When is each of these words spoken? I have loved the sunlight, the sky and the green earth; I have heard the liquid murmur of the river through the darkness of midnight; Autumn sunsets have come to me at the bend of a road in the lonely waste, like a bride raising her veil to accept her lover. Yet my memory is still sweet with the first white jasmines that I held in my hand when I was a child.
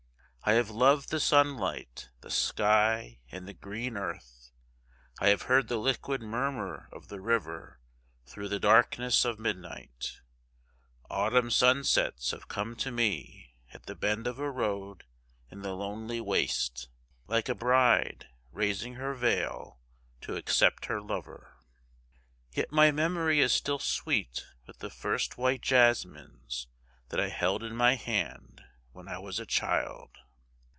I 0.43 0.53
have 0.53 0.71
loved 0.71 1.11
the 1.11 1.19
sunlight, 1.19 2.09
the 2.21 2.31
sky 2.31 3.19
and 3.31 3.47
the 3.47 3.53
green 3.53 3.95
earth; 3.95 4.49
I 5.19 5.27
have 5.29 5.43
heard 5.43 5.67
the 5.67 5.77
liquid 5.77 6.23
murmur 6.23 6.89
of 6.91 7.09
the 7.09 7.21
river 7.21 7.79
through 8.25 8.49
the 8.49 8.59
darkness 8.59 9.23
of 9.23 9.37
midnight; 9.37 10.19
Autumn 11.11 11.51
sunsets 11.51 12.31
have 12.31 12.47
come 12.47 12.75
to 12.77 12.89
me 12.91 13.53
at 13.71 13.85
the 13.85 13.93
bend 13.93 14.25
of 14.25 14.39
a 14.39 14.49
road 14.49 15.03
in 15.51 15.61
the 15.61 15.75
lonely 15.75 16.19
waste, 16.19 16.89
like 17.27 17.47
a 17.47 17.53
bride 17.53 18.27
raising 18.51 18.95
her 18.95 19.13
veil 19.13 19.79
to 20.21 20.35
accept 20.37 20.85
her 20.87 20.99
lover. 20.99 21.55
Yet 22.51 22.71
my 22.71 22.89
memory 22.89 23.41
is 23.41 23.53
still 23.53 23.79
sweet 23.79 24.43
with 24.65 24.79
the 24.79 24.89
first 24.89 25.37
white 25.37 25.61
jasmines 25.61 26.65
that 27.09 27.19
I 27.19 27.29
held 27.29 27.61
in 27.61 27.75
my 27.75 27.93
hand 27.93 28.63
when 28.91 29.07
I 29.07 29.19
was 29.19 29.39
a 29.39 29.45
child. 29.45 30.17